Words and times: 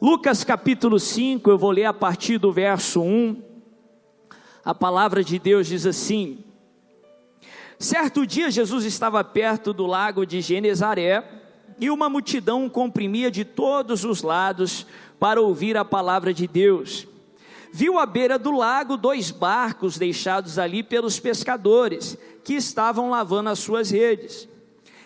Lucas 0.00 0.44
capítulo 0.44 1.00
5, 1.00 1.50
eu 1.50 1.56
vou 1.56 1.70
ler 1.70 1.86
a 1.86 1.92
partir 1.92 2.36
do 2.36 2.52
verso 2.52 3.00
1. 3.00 3.42
A 4.62 4.74
palavra 4.74 5.24
de 5.24 5.38
Deus 5.38 5.66
diz 5.68 5.86
assim: 5.86 6.44
Certo 7.78 8.26
dia 8.26 8.50
Jesus 8.50 8.84
estava 8.84 9.24
perto 9.24 9.72
do 9.72 9.86
lago 9.86 10.26
de 10.26 10.42
Genezaré 10.42 11.24
e 11.80 11.88
uma 11.88 12.10
multidão 12.10 12.68
comprimia 12.68 13.30
de 13.30 13.42
todos 13.42 14.04
os 14.04 14.20
lados 14.20 14.86
para 15.18 15.40
ouvir 15.40 15.78
a 15.78 15.84
palavra 15.84 16.34
de 16.34 16.46
Deus. 16.46 17.08
Viu 17.72 17.98
à 17.98 18.04
beira 18.04 18.38
do 18.38 18.50
lago 18.50 18.98
dois 18.98 19.30
barcos 19.30 19.96
deixados 19.96 20.58
ali 20.58 20.82
pelos 20.82 21.18
pescadores, 21.18 22.18
que 22.44 22.54
estavam 22.54 23.08
lavando 23.08 23.48
as 23.48 23.60
suas 23.60 23.90
redes. 23.90 24.46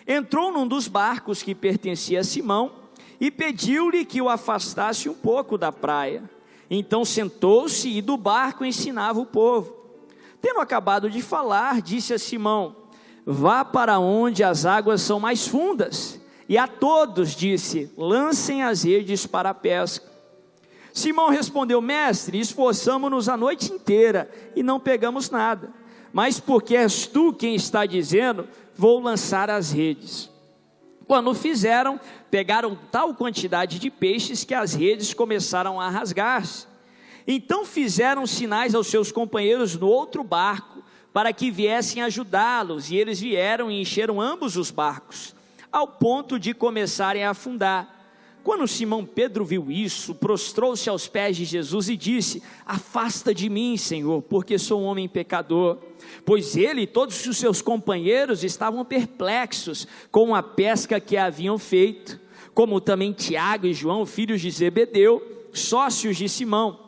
Entrou 0.05 0.51
num 0.51 0.67
dos 0.67 0.89
barcos 0.89 1.41
que 1.41 1.55
pertencia 1.55 2.19
a 2.19 2.23
Simão 2.25 2.80
e 3.21 3.29
pediu-lhe 3.29 4.03
que 4.03 4.19
o 4.19 4.27
afastasse 4.27 5.07
um 5.07 5.13
pouco 5.13 5.55
da 5.55 5.71
praia. 5.71 6.27
Então 6.67 7.05
sentou-se 7.05 7.87
e 7.87 8.01
do 8.01 8.17
barco 8.17 8.65
ensinava 8.65 9.19
o 9.19 9.27
povo. 9.27 9.75
Tendo 10.41 10.59
acabado 10.59 11.07
de 11.07 11.21
falar, 11.21 11.83
disse 11.83 12.15
a 12.15 12.19
Simão: 12.19 12.75
Vá 13.23 13.63
para 13.63 13.99
onde 13.99 14.43
as 14.43 14.65
águas 14.65 15.01
são 15.03 15.19
mais 15.19 15.47
fundas. 15.47 16.19
E 16.49 16.57
a 16.57 16.67
todos 16.67 17.35
disse: 17.35 17.91
Lancem 17.95 18.63
as 18.63 18.83
redes 18.83 19.27
para 19.27 19.51
a 19.51 19.53
pesca. 19.53 20.09
Simão 20.91 21.29
respondeu: 21.29 21.79
Mestre, 21.79 22.39
esforçamo-nos 22.39 23.29
a 23.29 23.37
noite 23.37 23.71
inteira 23.71 24.31
e 24.55 24.63
não 24.63 24.79
pegamos 24.79 25.29
nada. 25.29 25.71
Mas 26.11 26.39
porque 26.39 26.75
és 26.75 27.05
tu 27.05 27.31
quem 27.31 27.53
está 27.53 27.85
dizendo, 27.85 28.47
vou 28.75 28.99
lançar 28.99 29.47
as 29.47 29.71
redes. 29.71 30.30
Quando 31.11 31.33
fizeram, 31.33 31.99
pegaram 32.29 32.73
tal 32.89 33.13
quantidade 33.13 33.79
de 33.79 33.89
peixes 33.89 34.45
que 34.45 34.53
as 34.53 34.73
redes 34.73 35.13
começaram 35.13 35.77
a 35.77 35.89
rasgar-se. 35.89 36.65
Então 37.27 37.65
fizeram 37.65 38.25
sinais 38.25 38.73
aos 38.73 38.87
seus 38.87 39.11
companheiros 39.11 39.75
no 39.75 39.87
outro 39.87 40.23
barco, 40.23 40.81
para 41.11 41.33
que 41.33 41.51
viessem 41.51 42.01
ajudá-los, 42.01 42.89
e 42.89 42.95
eles 42.95 43.19
vieram 43.19 43.69
e 43.69 43.81
encheram 43.81 44.21
ambos 44.21 44.55
os 44.55 44.71
barcos, 44.71 45.35
ao 45.69 45.85
ponto 45.85 46.39
de 46.39 46.53
começarem 46.53 47.25
a 47.25 47.31
afundar. 47.31 48.00
Quando 48.43 48.67
Simão 48.67 49.05
Pedro 49.05 49.45
viu 49.45 49.69
isso, 49.69 50.15
prostrou-se 50.15 50.89
aos 50.89 51.07
pés 51.07 51.37
de 51.37 51.45
Jesus 51.45 51.89
e 51.89 51.95
disse: 51.95 52.41
Afasta 52.65 53.35
de 53.35 53.47
mim, 53.49 53.77
Senhor, 53.77 54.21
porque 54.23 54.57
sou 54.57 54.81
um 54.81 54.85
homem 54.85 55.07
pecador. 55.07 55.77
Pois 56.25 56.55
ele 56.57 56.81
e 56.81 56.87
todos 56.87 57.25
os 57.25 57.37
seus 57.37 57.61
companheiros 57.61 58.43
estavam 58.43 58.83
perplexos 58.83 59.87
com 60.11 60.33
a 60.33 60.41
pesca 60.41 60.99
que 60.99 61.17
haviam 61.17 61.59
feito, 61.59 62.19
como 62.53 62.81
também 62.81 63.13
Tiago 63.13 63.67
e 63.67 63.73
João, 63.73 64.05
filhos 64.05 64.41
de 64.41 64.49
Zebedeu, 64.49 65.21
sócios 65.53 66.17
de 66.17 66.27
Simão. 66.27 66.79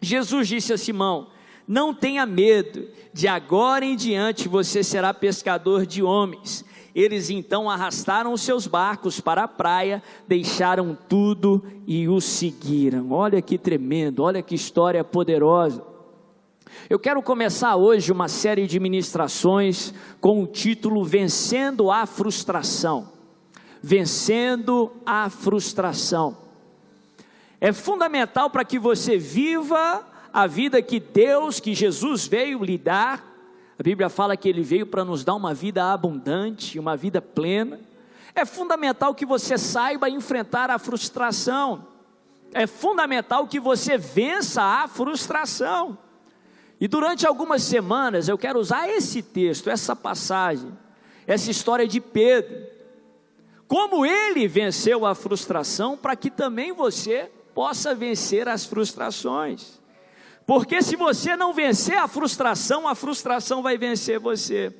Jesus 0.00 0.46
disse 0.46 0.74
a 0.74 0.78
Simão: 0.78 1.28
Não 1.66 1.94
tenha 1.94 2.26
medo, 2.26 2.86
de 3.14 3.26
agora 3.26 3.84
em 3.84 3.96
diante 3.96 4.46
você 4.46 4.82
será 4.82 5.14
pescador 5.14 5.86
de 5.86 6.02
homens. 6.02 6.64
Eles 6.94 7.30
então 7.30 7.70
arrastaram 7.70 8.32
os 8.32 8.42
seus 8.42 8.66
barcos 8.66 9.18
para 9.18 9.44
a 9.44 9.48
praia, 9.48 10.02
deixaram 10.28 10.96
tudo 11.08 11.64
e 11.86 12.06
o 12.08 12.20
seguiram. 12.20 13.10
Olha 13.12 13.40
que 13.40 13.56
tremendo, 13.56 14.22
olha 14.22 14.42
que 14.42 14.54
história 14.54 15.02
poderosa. 15.02 15.82
Eu 16.88 16.98
quero 16.98 17.22
começar 17.22 17.76
hoje 17.76 18.12
uma 18.12 18.28
série 18.28 18.66
de 18.66 18.78
ministrações 18.78 19.94
com 20.20 20.42
o 20.42 20.46
título 20.46 21.04
Vencendo 21.04 21.90
a 21.90 22.04
Frustração. 22.04 23.08
Vencendo 23.82 24.92
a 25.04 25.30
Frustração. 25.30 26.36
É 27.60 27.72
fundamental 27.72 28.50
para 28.50 28.64
que 28.64 28.78
você 28.78 29.16
viva 29.16 30.06
a 30.32 30.46
vida 30.46 30.82
que 30.82 30.98
Deus, 30.98 31.60
que 31.60 31.74
Jesus 31.74 32.26
veio 32.26 32.62
lhe 32.64 32.76
dar 32.76 33.31
a 33.82 33.88
Bíblia 33.92 34.08
fala 34.08 34.36
que 34.36 34.48
ele 34.48 34.62
veio 34.62 34.86
para 34.86 35.04
nos 35.04 35.24
dar 35.24 35.34
uma 35.34 35.52
vida 35.52 35.92
abundante, 35.92 36.78
uma 36.78 36.96
vida 36.96 37.20
plena. 37.20 37.80
É 38.32 38.44
fundamental 38.44 39.12
que 39.12 39.26
você 39.26 39.58
saiba 39.58 40.08
enfrentar 40.08 40.70
a 40.70 40.78
frustração. 40.78 41.88
É 42.52 42.64
fundamental 42.64 43.48
que 43.48 43.58
você 43.58 43.98
vença 43.98 44.62
a 44.62 44.86
frustração. 44.86 45.98
E 46.80 46.86
durante 46.86 47.26
algumas 47.26 47.64
semanas 47.64 48.28
eu 48.28 48.38
quero 48.38 48.60
usar 48.60 48.88
esse 48.88 49.20
texto, 49.20 49.68
essa 49.68 49.96
passagem, 49.96 50.72
essa 51.26 51.50
história 51.50 51.88
de 51.88 52.00
Pedro. 52.00 52.64
Como 53.66 54.06
ele 54.06 54.46
venceu 54.46 55.04
a 55.04 55.12
frustração 55.12 55.96
para 55.96 56.14
que 56.14 56.30
também 56.30 56.72
você 56.72 57.28
possa 57.52 57.96
vencer 57.96 58.46
as 58.46 58.64
frustrações. 58.64 59.81
Porque 60.46 60.82
se 60.82 60.96
você 60.96 61.36
não 61.36 61.52
vencer 61.52 61.96
a 61.96 62.08
frustração, 62.08 62.88
a 62.88 62.94
frustração 62.94 63.62
vai 63.62 63.78
vencer 63.78 64.18
você. 64.18 64.74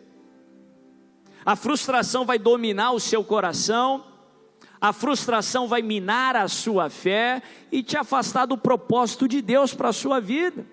A 1.44 1.56
frustração 1.56 2.24
vai 2.24 2.38
dominar 2.38 2.92
o 2.92 3.00
seu 3.00 3.24
coração, 3.24 4.04
a 4.80 4.92
frustração 4.92 5.68
vai 5.68 5.82
minar 5.82 6.36
a 6.36 6.48
sua 6.48 6.90
fé 6.90 7.42
e 7.70 7.82
te 7.82 7.96
afastar 7.96 8.46
do 8.46 8.58
propósito 8.58 9.28
de 9.28 9.40
Deus 9.40 9.74
para 9.74 9.88
a 9.88 9.92
sua 9.92 10.20
vida. 10.20 10.66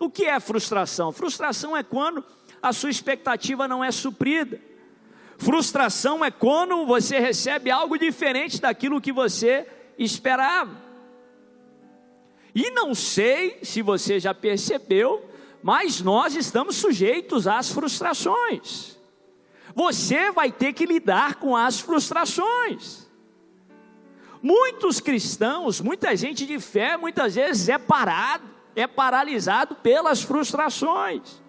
O 0.00 0.10
que 0.10 0.24
é 0.24 0.38
frustração? 0.38 1.10
Frustração 1.10 1.76
é 1.76 1.82
quando 1.82 2.24
a 2.62 2.72
sua 2.72 2.90
expectativa 2.90 3.66
não 3.66 3.82
é 3.82 3.90
suprida. 3.90 4.60
Frustração 5.38 6.24
é 6.24 6.30
quando 6.30 6.84
você 6.84 7.18
recebe 7.18 7.70
algo 7.70 7.98
diferente 7.98 8.60
daquilo 8.60 9.00
que 9.00 9.12
você 9.12 9.66
esperava. 9.98 10.87
E 12.58 12.72
não 12.72 12.92
sei 12.92 13.60
se 13.62 13.82
você 13.82 14.18
já 14.18 14.34
percebeu, 14.34 15.24
mas 15.62 16.00
nós 16.00 16.34
estamos 16.34 16.74
sujeitos 16.74 17.46
às 17.46 17.70
frustrações. 17.70 18.98
Você 19.76 20.32
vai 20.32 20.50
ter 20.50 20.72
que 20.72 20.84
lidar 20.84 21.36
com 21.36 21.54
as 21.54 21.78
frustrações. 21.78 23.06
Muitos 24.42 24.98
cristãos, 24.98 25.80
muita 25.80 26.16
gente 26.16 26.44
de 26.44 26.58
fé, 26.58 26.96
muitas 26.96 27.36
vezes 27.36 27.68
é 27.68 27.78
parado, 27.78 28.42
é 28.74 28.88
paralisado 28.88 29.76
pelas 29.76 30.20
frustrações. 30.20 31.40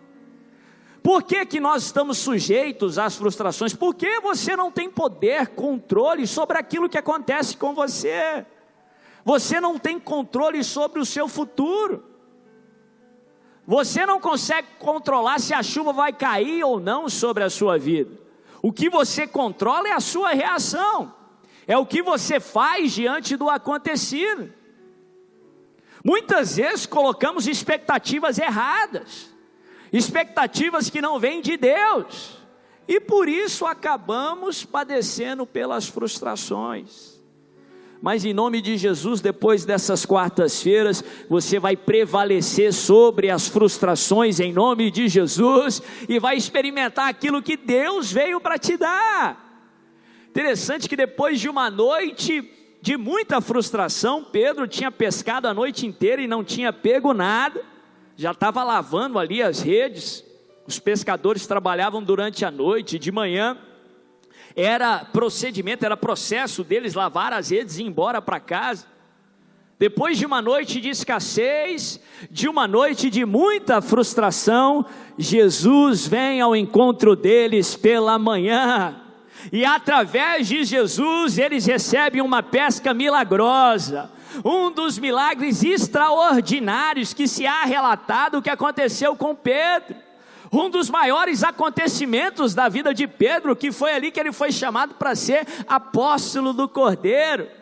Por 1.02 1.24
que, 1.24 1.44
que 1.44 1.60
nós 1.60 1.86
estamos 1.86 2.20
sujeitos 2.20 3.00
às 3.00 3.16
frustrações? 3.16 3.74
Porque 3.74 4.20
você 4.20 4.56
não 4.56 4.72
tem 4.72 4.92
poder, 4.92 5.48
controle 5.48 6.28
sobre 6.28 6.60
aquilo 6.60 6.88
que 6.88 7.00
acontece 7.00 7.58
com 7.58 7.74
você. 7.74 8.46
Você 9.24 9.60
não 9.60 9.78
tem 9.78 10.00
controle 10.00 10.64
sobre 10.64 11.00
o 11.00 11.06
seu 11.06 11.28
futuro. 11.28 12.04
Você 13.66 14.06
não 14.06 14.20
consegue 14.20 14.68
controlar 14.80 15.40
se 15.40 15.54
a 15.54 15.62
chuva 15.62 15.94
vai 15.94 16.12
cair 16.12 16.64
ou 16.64 16.80
não 16.80 17.08
sobre 17.08 17.44
a 17.44 17.50
sua 17.50 17.78
vida. 17.78 18.20
O 18.62 18.74
que 18.74 18.90
você 18.90 19.28
controla 19.28 19.90
é 19.90 19.92
a 19.92 20.00
sua 20.00 20.32
reação, 20.32 21.14
é 21.68 21.78
o 21.78 21.86
que 21.86 22.02
você 22.02 22.40
faz 22.40 22.92
diante 22.92 23.38
do 23.38 23.50
acontecido. 23.50 24.52
Muitas 26.04 26.56
vezes 26.56 26.86
colocamos 26.86 27.48
expectativas 27.48 28.40
erradas, 28.40 29.30
expectativas 29.94 30.90
que 30.90 31.02
não 31.02 31.20
vêm 31.20 31.42
de 31.42 31.56
Deus, 31.56 32.38
e 32.88 33.00
por 33.00 33.30
isso 33.30 33.66
acabamos 33.66 34.66
padecendo 34.66 35.46
pelas 35.46 35.88
frustrações. 35.88 37.19
Mas 38.02 38.24
em 38.24 38.34
nome 38.34 38.62
de 38.62 38.78
Jesus, 38.78 39.20
depois 39.20 39.66
dessas 39.66 40.06
quartas-feiras, 40.06 41.04
você 41.30 41.60
vai 41.60 41.76
prevalecer 41.76 42.74
sobre 42.74 43.30
as 43.30 43.48
frustrações 43.48 44.40
em 44.40 44.54
nome 44.54 44.90
de 44.90 45.10
Jesus 45.10 45.82
e 46.08 46.18
vai 46.18 46.38
experimentar 46.38 47.10
aquilo 47.10 47.42
que 47.42 47.58
Deus 47.58 48.12
veio 48.12 48.40
para 48.40 48.58
te 48.58 48.78
dar. 48.78 49.46
Interessante 50.30 50.88
que 50.88 50.96
depois 50.96 51.42
de 51.42 51.50
uma 51.50 51.70
noite 51.70 52.50
de 52.82 52.96
muita 52.96 53.42
frustração, 53.42 54.24
Pedro 54.24 54.66
tinha 54.66 54.90
pescado 54.90 55.50
a 55.50 55.54
noite 55.54 55.86
inteira 55.86 56.22
e 56.22 56.28
não 56.28 56.44
tinha 56.44 56.72
pego 56.72 57.14
nada, 57.14 57.62
já 58.16 58.32
estava 58.32 58.64
lavando 58.64 59.20
ali 59.20 59.44
as 59.44 59.62
redes. 59.62 60.24
Os 60.66 60.80
pescadores 60.80 61.46
trabalhavam 61.46 62.02
durante 62.02 62.46
a 62.46 62.52
noite, 62.52 62.98
de 62.98 63.12
manhã 63.12 63.58
era 64.56 65.00
procedimento, 65.06 65.86
era 65.86 65.98
processo 65.98 66.64
deles 66.64 66.94
lavar 66.94 67.34
as 67.34 67.50
redes 67.50 67.78
e 67.78 67.84
ir 67.84 67.88
embora 67.88 68.22
para 68.22 68.40
casa. 68.40 68.86
Depois 69.78 70.18
de 70.18 70.26
uma 70.26 70.42
noite 70.42 70.82
de 70.82 70.90
escassez, 70.90 72.02
de 72.30 72.50
uma 72.50 72.68
noite 72.68 73.10
de 73.10 73.26
muita 73.26 73.82
frustração, 73.82 74.86
Jesus 75.18 76.06
vem 76.06 76.42
ao 76.42 76.54
encontro 76.54 77.16
deles 77.16 77.76
pela 77.78 78.20
manhã. 78.20 79.02
E 79.54 79.64
através 79.64 80.50
de 80.50 80.66
Jesus 80.66 81.38
eles 81.38 81.66
recebem 81.66 82.22
uma 82.22 82.44
pesca 82.44 82.94
milagrosa, 82.94 84.12
um 84.44 84.70
dos 84.70 85.00
milagres 85.00 85.64
extraordinários 85.64 87.14
que 87.14 87.26
se 87.26 87.48
há 87.48 87.64
relatado 87.64 88.42
que 88.42 88.50
aconteceu 88.50 89.16
com 89.16 89.34
Pedro 89.34 90.09
um 90.52 90.70
dos 90.70 90.90
maiores 90.90 91.44
acontecimentos 91.44 92.54
da 92.54 92.68
vida 92.70 92.94
de 92.94 93.08
Pedro, 93.08 93.56
que 93.56 93.72
foi 93.72 93.94
ali 93.94 94.12
que 94.12 94.20
ele 94.20 94.32
foi 94.32 94.52
chamado 94.52 94.96
para 94.96 95.16
ser 95.16 95.46
apóstolo 95.68 96.54
do 96.54 96.68
Cordeiro. 96.68 97.60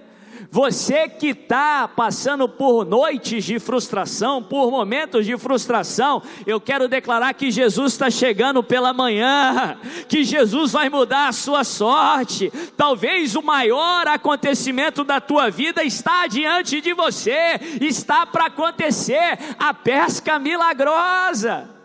Você 0.51 1.09
que 1.09 1.29
está 1.29 1.87
passando 1.87 2.47
por 2.47 2.85
noites 2.85 3.43
de 3.43 3.59
frustração, 3.59 4.41
por 4.41 4.71
momentos 4.71 5.25
de 5.25 5.37
frustração, 5.37 6.21
eu 6.45 6.59
quero 6.61 6.87
declarar 6.87 7.33
que 7.33 7.51
Jesus 7.51 7.93
está 7.93 8.09
chegando 8.09 8.63
pela 8.63 8.93
manhã, 8.93 9.77
que 10.07 10.23
Jesus 10.23 10.71
vai 10.71 10.89
mudar 10.89 11.27
a 11.27 11.33
sua 11.33 11.63
sorte. 11.63 12.51
Talvez 12.75 13.35
o 13.35 13.41
maior 13.41 14.07
acontecimento 14.07 15.03
da 15.03 15.19
tua 15.19 15.49
vida 15.49 15.83
está 15.83 16.27
diante 16.27 16.81
de 16.81 16.93
você, 16.93 17.59
está 17.81 18.25
para 18.25 18.45
acontecer 18.45 19.39
a 19.59 19.73
pesca 19.73 20.39
milagrosa. 20.39 21.76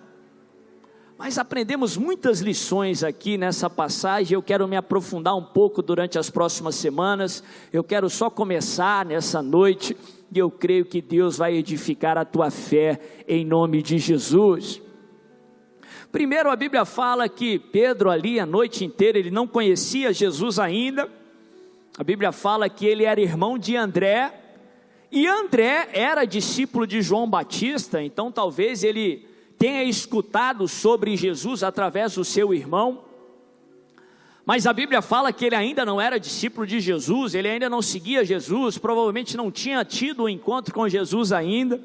Mas 1.24 1.38
aprendemos 1.38 1.96
muitas 1.96 2.40
lições 2.40 3.04
aqui 3.04 3.38
nessa 3.38 3.70
passagem. 3.70 4.34
Eu 4.34 4.42
quero 4.42 4.66
me 4.66 4.74
aprofundar 4.74 5.36
um 5.36 5.44
pouco 5.44 5.80
durante 5.80 6.18
as 6.18 6.28
próximas 6.28 6.74
semanas. 6.74 7.44
Eu 7.72 7.84
quero 7.84 8.10
só 8.10 8.28
começar 8.28 9.06
nessa 9.06 9.40
noite 9.40 9.96
e 10.34 10.40
eu 10.40 10.50
creio 10.50 10.84
que 10.84 11.00
Deus 11.00 11.36
vai 11.36 11.54
edificar 11.54 12.18
a 12.18 12.24
tua 12.24 12.50
fé 12.50 12.98
em 13.28 13.44
nome 13.44 13.82
de 13.82 13.98
Jesus. 13.98 14.82
Primeiro, 16.10 16.50
a 16.50 16.56
Bíblia 16.56 16.84
fala 16.84 17.28
que 17.28 17.56
Pedro, 17.56 18.10
ali 18.10 18.40
a 18.40 18.44
noite 18.44 18.84
inteira, 18.84 19.16
ele 19.16 19.30
não 19.30 19.46
conhecia 19.46 20.12
Jesus 20.12 20.58
ainda. 20.58 21.08
A 21.96 22.02
Bíblia 22.02 22.32
fala 22.32 22.68
que 22.68 22.84
ele 22.84 23.04
era 23.04 23.20
irmão 23.20 23.56
de 23.56 23.76
André, 23.76 24.34
e 25.12 25.28
André 25.28 25.88
era 25.92 26.24
discípulo 26.24 26.84
de 26.84 27.00
João 27.00 27.30
Batista, 27.30 28.02
então 28.02 28.32
talvez 28.32 28.82
ele 28.82 29.30
tenha 29.62 29.84
escutado 29.84 30.66
sobre 30.66 31.16
Jesus 31.16 31.62
através 31.62 32.14
do 32.14 32.24
seu 32.24 32.52
irmão, 32.52 33.04
mas 34.44 34.66
a 34.66 34.72
Bíblia 34.72 35.00
fala 35.00 35.32
que 35.32 35.44
ele 35.44 35.54
ainda 35.54 35.86
não 35.86 36.00
era 36.00 36.18
discípulo 36.18 36.66
de 36.66 36.80
Jesus, 36.80 37.32
ele 37.32 37.46
ainda 37.46 37.70
não 37.70 37.80
seguia 37.80 38.24
Jesus, 38.24 38.76
provavelmente 38.76 39.36
não 39.36 39.52
tinha 39.52 39.84
tido 39.84 40.22
o 40.22 40.24
um 40.24 40.28
encontro 40.28 40.74
com 40.74 40.88
Jesus 40.88 41.30
ainda. 41.30 41.80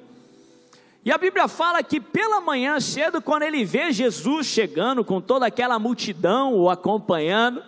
E 1.06 1.12
a 1.12 1.20
Bíblia 1.20 1.48
fala 1.48 1.84
que 1.84 2.02
pela 2.02 2.42
manhã 2.42 2.80
cedo, 2.80 3.22
quando 3.22 3.44
ele 3.44 3.64
vê 3.64 3.92
Jesus 3.92 4.48
chegando 4.48 5.06
com 5.06 5.22
toda 5.22 5.46
aquela 5.46 5.78
multidão 5.78 6.56
o 6.56 6.72
acompanhando, 6.72 7.62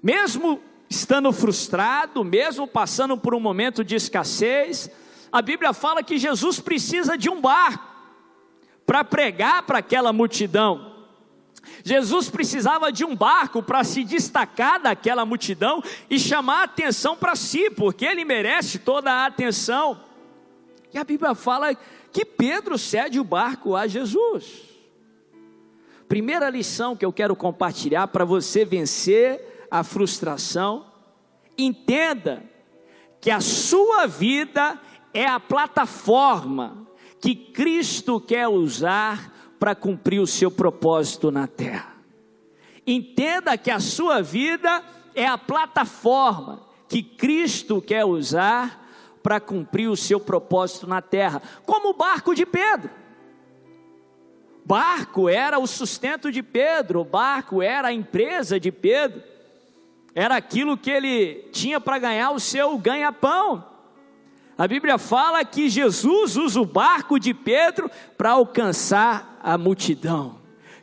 mesmo 0.00 0.60
estando 0.88 1.32
frustrado, 1.32 2.22
mesmo 2.22 2.64
passando 2.64 3.18
por 3.18 3.34
um 3.34 3.40
momento 3.40 3.82
de 3.82 3.96
escassez, 3.96 4.88
a 5.32 5.42
Bíblia 5.42 5.72
fala 5.72 6.00
que 6.00 6.16
Jesus 6.16 6.60
precisa 6.60 7.18
de 7.18 7.28
um 7.28 7.40
barco 7.40 7.95
para 8.86 9.04
pregar 9.04 9.64
para 9.64 9.78
aquela 9.78 10.12
multidão. 10.12 10.94
Jesus 11.84 12.30
precisava 12.30 12.92
de 12.92 13.04
um 13.04 13.14
barco 13.14 13.62
para 13.62 13.82
se 13.82 14.04
destacar 14.04 14.80
daquela 14.80 15.26
multidão 15.26 15.82
e 16.08 16.18
chamar 16.18 16.60
a 16.60 16.64
atenção 16.64 17.16
para 17.16 17.34
si, 17.34 17.70
porque 17.70 18.04
ele 18.04 18.24
merece 18.24 18.78
toda 18.78 19.12
a 19.12 19.26
atenção. 19.26 20.00
E 20.94 20.98
a 20.98 21.04
Bíblia 21.04 21.34
fala 21.34 21.74
que 22.12 22.24
Pedro 22.24 22.78
cede 22.78 23.18
o 23.18 23.24
barco 23.24 23.74
a 23.74 23.86
Jesus. 23.86 24.62
Primeira 26.08 26.48
lição 26.48 26.96
que 26.96 27.04
eu 27.04 27.12
quero 27.12 27.34
compartilhar 27.34 28.06
para 28.08 28.24
você 28.24 28.64
vencer 28.64 29.66
a 29.70 29.82
frustração, 29.82 30.86
entenda 31.58 32.44
que 33.20 33.30
a 33.30 33.40
sua 33.40 34.06
vida 34.06 34.80
é 35.12 35.26
a 35.26 35.40
plataforma 35.40 36.86
que 37.20 37.34
Cristo 37.34 38.20
quer 38.20 38.48
usar 38.48 39.54
para 39.58 39.74
cumprir 39.74 40.20
o 40.20 40.26
seu 40.26 40.50
propósito 40.50 41.30
na 41.30 41.46
terra. 41.46 41.94
Entenda 42.86 43.56
que 43.58 43.70
a 43.70 43.80
sua 43.80 44.22
vida 44.22 44.82
é 45.14 45.26
a 45.26 45.38
plataforma 45.38 46.62
que 46.88 47.02
Cristo 47.02 47.82
quer 47.82 48.04
usar 48.04 48.84
para 49.22 49.40
cumprir 49.40 49.88
o 49.88 49.96
seu 49.96 50.20
propósito 50.20 50.86
na 50.86 51.02
terra, 51.02 51.42
como 51.64 51.88
o 51.88 51.94
barco 51.94 52.32
de 52.34 52.46
Pedro. 52.46 52.90
Barco 54.64 55.28
era 55.28 55.58
o 55.58 55.66
sustento 55.66 56.30
de 56.30 56.42
Pedro, 56.42 57.04
barco 57.04 57.62
era 57.62 57.88
a 57.88 57.92
empresa 57.92 58.60
de 58.60 58.70
Pedro, 58.70 59.22
era 60.14 60.36
aquilo 60.36 60.76
que 60.76 60.90
ele 60.90 61.48
tinha 61.52 61.80
para 61.80 61.98
ganhar 61.98 62.30
o 62.30 62.40
seu 62.40 62.76
ganha-pão. 62.78 63.75
A 64.58 64.66
Bíblia 64.66 64.96
fala 64.96 65.44
que 65.44 65.68
Jesus 65.68 66.36
usa 66.36 66.60
o 66.60 66.64
barco 66.64 67.18
de 67.18 67.34
Pedro 67.34 67.90
para 68.16 68.30
alcançar 68.30 69.38
a 69.42 69.58
multidão. 69.58 70.36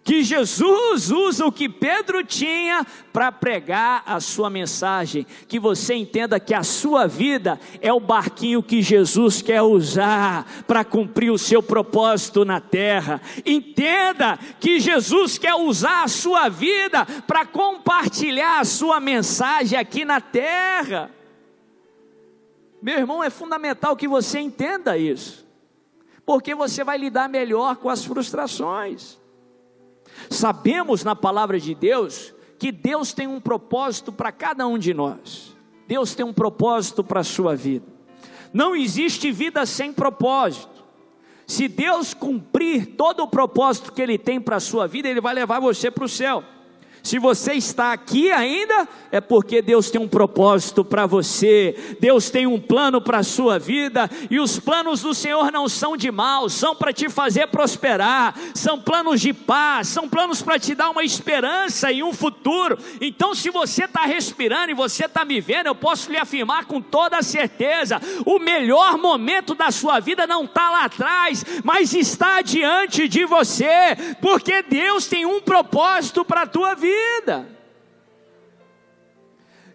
Que 0.03 0.21
Jesus 0.21 1.09
usa 1.09 1.45
o 1.45 1.51
que 1.51 1.69
Pedro 1.69 2.23
tinha 2.25 2.85
para 3.13 3.31
pregar 3.31 4.03
a 4.05 4.19
sua 4.19 4.49
mensagem. 4.49 5.25
Que 5.47 5.57
você 5.57 5.95
entenda 5.95 6.41
que 6.41 6.53
a 6.53 6.61
sua 6.61 7.07
vida 7.07 7.59
é 7.81 7.91
o 7.91 8.01
barquinho 8.01 8.61
que 8.61 8.81
Jesus 8.81 9.41
quer 9.41 9.61
usar 9.61 10.45
para 10.67 10.83
cumprir 10.83 11.31
o 11.31 11.37
seu 11.37 11.63
propósito 11.63 12.43
na 12.43 12.59
terra. 12.59 13.21
Entenda 13.45 14.37
que 14.59 14.79
Jesus 14.79 15.37
quer 15.37 15.55
usar 15.55 16.03
a 16.03 16.09
sua 16.09 16.49
vida 16.49 17.05
para 17.25 17.45
compartilhar 17.45 18.59
a 18.59 18.65
sua 18.65 18.99
mensagem 18.99 19.79
aqui 19.79 20.03
na 20.03 20.19
terra. 20.19 21.09
Meu 22.83 22.97
irmão, 22.97 23.23
é 23.23 23.29
fundamental 23.29 23.95
que 23.95 24.09
você 24.09 24.39
entenda 24.39 24.97
isso, 24.97 25.47
porque 26.25 26.53
você 26.53 26.83
vai 26.83 26.97
lidar 26.97 27.29
melhor 27.29 27.77
com 27.77 27.87
as 27.87 28.03
frustrações. 28.03 29.17
Sabemos 30.29 31.01
na 31.01 31.15
palavra 31.15 31.57
de 31.57 31.73
Deus 31.73 32.35
que 32.59 32.73
Deus 32.73 33.13
tem 33.13 33.25
um 33.25 33.39
propósito 33.39 34.11
para 34.11 34.33
cada 34.33 34.67
um 34.67 34.77
de 34.77 34.93
nós. 34.93 35.55
Deus 35.87 36.13
tem 36.13 36.25
um 36.25 36.33
propósito 36.33 37.05
para 37.05 37.21
a 37.21 37.23
sua 37.23 37.55
vida. 37.55 37.85
Não 38.51 38.75
existe 38.75 39.31
vida 39.31 39.65
sem 39.65 39.93
propósito. 39.93 40.83
Se 41.47 41.69
Deus 41.69 42.13
cumprir 42.13 42.97
todo 42.97 43.23
o 43.23 43.29
propósito 43.29 43.93
que 43.93 44.01
Ele 44.01 44.17
tem 44.17 44.41
para 44.41 44.57
a 44.57 44.59
sua 44.59 44.87
vida, 44.87 45.07
Ele 45.07 45.21
vai 45.21 45.33
levar 45.33 45.61
você 45.61 45.89
para 45.89 46.03
o 46.03 46.09
céu. 46.09 46.43
Se 47.03 47.19
você 47.19 47.55
está 47.55 47.91
aqui 47.91 48.31
ainda, 48.31 48.87
é 49.11 49.19
porque 49.19 49.61
Deus 49.61 49.91
tem 49.91 49.99
um 49.99 50.07
propósito 50.07 50.85
para 50.85 51.05
você, 51.05 51.97
Deus 51.99 52.29
tem 52.29 52.47
um 52.47 52.57
plano 52.57 53.01
para 53.01 53.17
a 53.17 53.23
sua 53.23 53.59
vida, 53.59 54.09
e 54.31 54.39
os 54.39 54.57
planos 54.57 55.01
do 55.01 55.13
Senhor 55.13 55.51
não 55.51 55.67
são 55.67 55.97
de 55.97 56.09
mal, 56.09 56.47
são 56.47 56.73
para 56.73 56.93
te 56.93 57.09
fazer 57.09 57.47
prosperar, 57.47 58.33
são 58.55 58.79
planos 58.79 59.19
de 59.19 59.33
paz, 59.33 59.89
são 59.89 60.07
planos 60.07 60.41
para 60.41 60.57
te 60.57 60.73
dar 60.73 60.91
uma 60.91 61.03
esperança 61.03 61.91
e 61.91 62.01
um 62.01 62.13
futuro. 62.13 62.77
Então, 63.01 63.35
se 63.35 63.49
você 63.49 63.83
está 63.83 64.03
respirando 64.03 64.71
e 64.71 64.73
você 64.73 65.03
está 65.03 65.25
me 65.25 65.41
vendo, 65.41 65.67
eu 65.67 65.75
posso 65.75 66.09
lhe 66.09 66.17
afirmar 66.17 66.65
com 66.65 66.79
toda 66.79 67.21
certeza: 67.21 68.01
o 68.25 68.39
melhor 68.39 68.97
momento 68.97 69.53
da 69.53 69.71
sua 69.71 69.99
vida 69.99 70.25
não 70.25 70.45
está 70.45 70.69
lá 70.69 70.85
atrás, 70.85 71.43
mas 71.65 71.93
está 71.93 72.41
diante 72.41 73.09
de 73.09 73.25
você, 73.25 73.97
porque 74.21 74.61
Deus 74.61 75.05
tem 75.05 75.25
um 75.25 75.41
propósito 75.41 76.23
para 76.23 76.43
a 76.43 76.47
tua 76.47 76.73
vida 76.75 76.92
vida. 76.93 77.47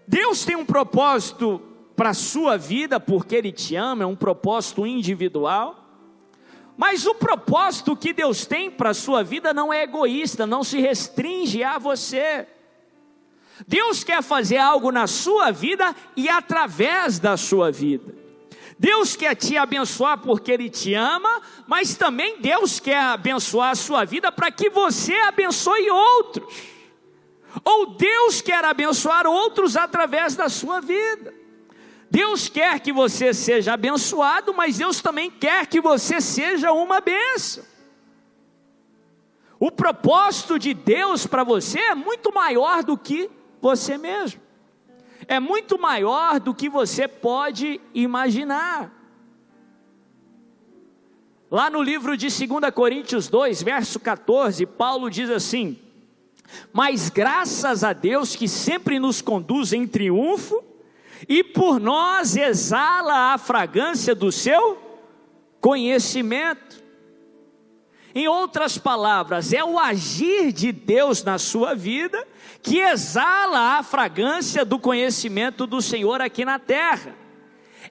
Deus 0.06 0.44
tem 0.44 0.56
um 0.56 0.64
propósito 0.64 1.60
para 1.94 2.10
a 2.10 2.14
sua 2.14 2.56
vida 2.56 2.98
porque 2.98 3.36
Ele 3.36 3.52
te 3.52 3.76
ama, 3.76 4.04
é 4.04 4.06
um 4.06 4.16
propósito 4.16 4.86
individual. 4.86 5.84
Mas 6.76 7.06
o 7.06 7.14
propósito 7.14 7.96
que 7.96 8.12
Deus 8.12 8.46
tem 8.46 8.70
para 8.70 8.90
a 8.90 8.94
sua 8.94 9.22
vida 9.22 9.52
não 9.52 9.72
é 9.72 9.82
egoísta, 9.82 10.46
não 10.46 10.62
se 10.62 10.80
restringe 10.80 11.62
a 11.62 11.76
você. 11.76 12.46
Deus 13.66 14.04
quer 14.04 14.22
fazer 14.22 14.58
algo 14.58 14.92
na 14.92 15.08
sua 15.08 15.50
vida 15.50 15.94
e 16.16 16.28
através 16.28 17.18
da 17.18 17.36
sua 17.36 17.72
vida. 17.72 18.14
Deus 18.78 19.16
quer 19.16 19.34
te 19.34 19.56
abençoar 19.56 20.18
porque 20.18 20.52
Ele 20.52 20.70
te 20.70 20.94
ama, 20.94 21.42
mas 21.66 21.96
também 21.96 22.40
Deus 22.40 22.78
quer 22.78 23.00
abençoar 23.00 23.72
a 23.72 23.74
sua 23.74 24.04
vida 24.04 24.30
para 24.30 24.52
que 24.52 24.70
você 24.70 25.14
abençoe 25.14 25.90
outros 25.90 26.77
ou 27.64 27.86
Deus 27.94 28.40
quer 28.40 28.64
abençoar 28.64 29.26
outros 29.26 29.76
através 29.76 30.36
da 30.36 30.48
sua 30.48 30.80
vida. 30.80 31.34
Deus 32.10 32.48
quer 32.48 32.80
que 32.80 32.92
você 32.92 33.34
seja 33.34 33.74
abençoado, 33.74 34.54
mas 34.54 34.78
Deus 34.78 35.00
também 35.00 35.30
quer 35.30 35.66
que 35.66 35.80
você 35.80 36.20
seja 36.20 36.72
uma 36.72 37.00
bênção. 37.00 37.64
O 39.60 39.70
propósito 39.70 40.58
de 40.58 40.72
Deus 40.72 41.26
para 41.26 41.42
você 41.42 41.80
é 41.80 41.94
muito 41.94 42.32
maior 42.32 42.82
do 42.82 42.96
que 42.96 43.28
você 43.60 43.98
mesmo, 43.98 44.40
é 45.26 45.40
muito 45.40 45.78
maior 45.78 46.38
do 46.38 46.54
que 46.54 46.68
você 46.68 47.08
pode 47.08 47.80
imaginar. 47.92 48.94
Lá 51.50 51.68
no 51.68 51.82
livro 51.82 52.16
de 52.16 52.28
2 52.28 52.72
Coríntios 52.72 53.28
2, 53.28 53.62
verso 53.62 53.98
14, 53.98 54.64
Paulo 54.64 55.10
diz 55.10 55.28
assim: 55.28 55.78
mas 56.72 57.08
graças 57.08 57.84
a 57.84 57.92
Deus 57.92 58.36
que 58.36 58.48
sempre 58.48 58.98
nos 58.98 59.20
conduz 59.20 59.72
em 59.72 59.86
triunfo 59.86 60.62
e 61.28 61.42
por 61.42 61.80
nós 61.80 62.36
exala 62.36 63.32
a 63.32 63.38
fragrância 63.38 64.14
do 64.14 64.30
seu 64.30 64.78
conhecimento. 65.60 66.82
Em 68.14 68.26
outras 68.26 68.78
palavras, 68.78 69.52
é 69.52 69.62
o 69.62 69.78
agir 69.78 70.52
de 70.52 70.72
Deus 70.72 71.22
na 71.22 71.38
sua 71.38 71.74
vida 71.74 72.26
que 72.62 72.78
exala 72.78 73.78
a 73.78 73.82
fragrância 73.82 74.64
do 74.64 74.78
conhecimento 74.78 75.66
do 75.66 75.80
Senhor 75.80 76.20
aqui 76.20 76.44
na 76.44 76.58
terra. 76.58 77.14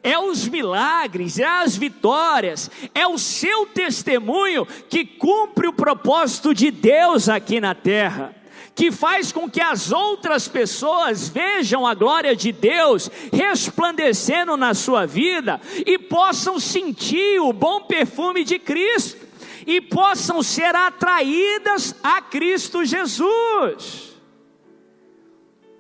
é 0.04 0.18
os 0.18 0.48
milagres, 0.48 1.40
é 1.40 1.46
as 1.46 1.76
vitórias, 1.76 2.70
é 2.94 3.08
o 3.08 3.18
seu 3.18 3.66
testemunho 3.66 4.66
que 4.90 5.04
cumpre 5.04 5.68
o 5.68 5.74
propósito 5.74 6.54
de 6.54 6.70
Deus 6.70 7.28
aqui 7.30 7.60
na 7.60 7.74
terra 7.74 8.37
que 8.78 8.92
faz 8.92 9.32
com 9.32 9.50
que 9.50 9.60
as 9.60 9.92
outras 9.92 10.48
pessoas 10.48 11.28
vejam 11.28 11.88
a 11.88 11.96
glória 11.96 12.36
de 12.36 12.52
Deus 12.52 13.10
resplandecendo 13.34 14.56
na 14.56 14.76
sua 14.76 15.08
vida 15.08 15.60
e 15.84 15.98
possam 15.98 16.60
sentir 16.60 17.42
o 17.42 17.52
bom 17.52 17.82
perfume 17.82 18.44
de 18.44 18.60
Cristo 18.60 19.26
e 19.66 19.82
possam 19.82 20.44
ser 20.44 20.76
atraídas 20.76 21.96
a 22.04 22.22
Cristo 22.22 22.86
Jesus. 22.86 24.16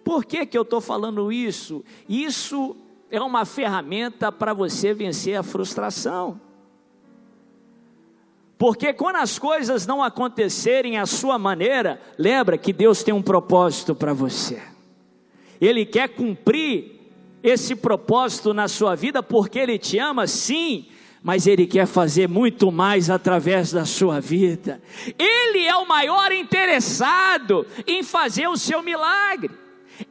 Por 0.03 0.25
que, 0.25 0.47
que 0.47 0.57
eu 0.57 0.63
estou 0.63 0.81
falando 0.81 1.31
isso? 1.31 1.85
Isso 2.09 2.75
é 3.11 3.21
uma 3.21 3.45
ferramenta 3.45 4.31
para 4.31 4.55
você 4.55 4.91
vencer 4.91 5.35
a 5.35 5.43
frustração. 5.43 6.46
Porque 8.57 8.91
quando 8.91 9.17
as 9.17 9.37
coisas 9.37 9.85
não 9.85 10.01
acontecerem 10.01 10.97
à 10.97 11.05
sua 11.05 11.37
maneira, 11.37 12.01
lembra 12.17 12.57
que 12.57 12.73
Deus 12.73 13.03
tem 13.03 13.13
um 13.13 13.21
propósito 13.21 13.93
para 13.93 14.13
você. 14.13 14.61
Ele 15.61 15.85
quer 15.85 16.09
cumprir 16.09 16.99
esse 17.43 17.75
propósito 17.75 18.53
na 18.53 18.67
sua 18.67 18.95
vida 18.95 19.21
porque 19.21 19.59
ele 19.59 19.77
te 19.77 19.99
ama, 19.99 20.25
sim, 20.25 20.87
mas 21.21 21.45
ele 21.45 21.67
quer 21.67 21.85
fazer 21.85 22.27
muito 22.27 22.71
mais 22.71 23.09
através 23.09 23.71
da 23.71 23.85
sua 23.85 24.19
vida. 24.19 24.81
Ele 25.19 25.65
é 25.65 25.75
o 25.75 25.87
maior 25.87 26.31
interessado 26.31 27.65
em 27.85 28.01
fazer 28.01 28.47
o 28.47 28.57
seu 28.57 28.81
milagre. 28.81 29.51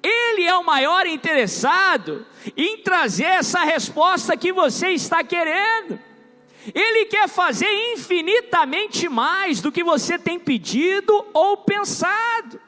Ele 0.03 0.45
é 0.45 0.55
o 0.57 0.65
maior 0.65 1.07
interessado 1.07 2.27
em 2.57 2.79
trazer 2.79 3.25
essa 3.25 3.65
resposta 3.65 4.37
que 4.37 4.53
você 4.53 4.91
está 4.91 5.23
querendo. 5.23 6.06
Ele 6.75 7.07
quer 7.07 7.29
fazer 7.29 7.71
infinitamente 7.93 9.09
mais 9.09 9.61
do 9.61 9.71
que 9.71 9.85
você 9.85 10.19
tem 10.19 10.39
pedido 10.39 11.25
ou 11.33 11.59
pensado. 11.59 12.61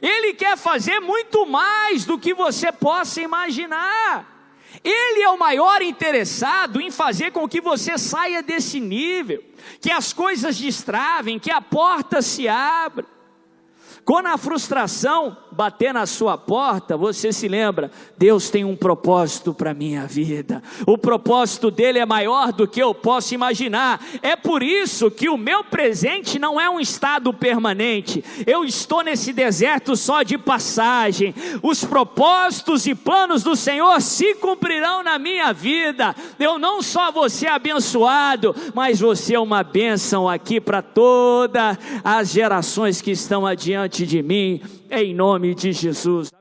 Ele 0.00 0.34
quer 0.34 0.56
fazer 0.56 1.00
muito 1.00 1.46
mais 1.46 2.04
do 2.04 2.18
que 2.18 2.34
você 2.34 2.72
possa 2.72 3.20
imaginar. 3.20 4.34
Ele 4.82 5.22
é 5.22 5.28
o 5.28 5.38
maior 5.38 5.82
interessado 5.82 6.80
em 6.80 6.90
fazer 6.90 7.30
com 7.30 7.48
que 7.48 7.60
você 7.60 7.96
saia 7.96 8.42
desse 8.42 8.80
nível, 8.80 9.42
que 9.80 9.90
as 9.90 10.12
coisas 10.12 10.58
destravem, 10.58 11.38
que 11.38 11.50
a 11.50 11.60
porta 11.60 12.20
se 12.20 12.48
abra. 12.48 13.13
Quando 14.04 14.26
a 14.26 14.36
frustração 14.36 15.34
bater 15.50 15.94
na 15.94 16.04
sua 16.04 16.36
porta, 16.36 16.94
você 16.94 17.32
se 17.32 17.48
lembra: 17.48 17.90
Deus 18.18 18.50
tem 18.50 18.62
um 18.62 18.76
propósito 18.76 19.54
para 19.54 19.72
minha 19.72 20.06
vida. 20.06 20.62
O 20.86 20.98
propósito 20.98 21.70
dele 21.70 21.98
é 21.98 22.04
maior 22.04 22.52
do 22.52 22.68
que 22.68 22.82
eu 22.82 22.94
posso 22.94 23.34
imaginar. 23.34 24.04
É 24.20 24.36
por 24.36 24.62
isso 24.62 25.10
que 25.10 25.28
o 25.28 25.38
meu 25.38 25.64
presente 25.64 26.38
não 26.38 26.60
é 26.60 26.68
um 26.68 26.78
estado 26.78 27.32
permanente. 27.32 28.22
Eu 28.46 28.64
estou 28.64 29.02
nesse 29.02 29.32
deserto 29.32 29.96
só 29.96 30.22
de 30.22 30.36
passagem. 30.36 31.34
Os 31.62 31.82
propósitos 31.82 32.86
e 32.86 32.94
planos 32.94 33.42
do 33.42 33.56
Senhor 33.56 34.02
se 34.02 34.34
cumprirão 34.34 35.02
na 35.02 35.18
minha 35.18 35.52
vida. 35.52 36.14
Eu 36.38 36.58
não 36.58 36.82
só 36.82 37.10
vou 37.10 37.30
ser 37.30 37.46
abençoado, 37.46 38.54
mas 38.74 39.00
vou 39.00 39.16
ser 39.16 39.38
uma 39.38 39.62
bênção 39.62 40.28
aqui 40.28 40.60
para 40.60 40.82
todas 40.82 41.78
as 42.04 42.30
gerações 42.30 43.00
que 43.00 43.12
estão 43.12 43.46
adiante 43.46 43.93
diante 43.94 44.06
de 44.06 44.22
mim, 44.22 44.60
em 44.90 45.14
nome 45.14 45.54
de 45.54 45.72
Jesus. 45.72 46.32